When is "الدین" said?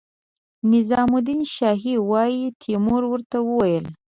1.19-1.41